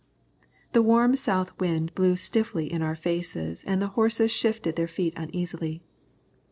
[0.73, 5.13] The warm south wind blew stiffly in our faces and the horses shifted their feet
[5.15, 5.83] uneasily.